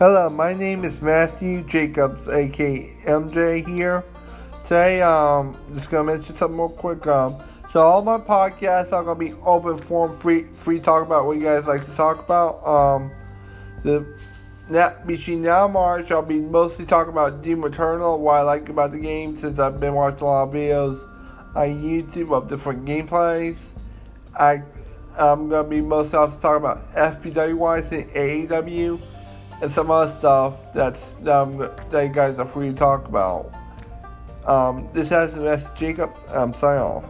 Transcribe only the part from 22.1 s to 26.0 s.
of different gameplays. I I'm gonna be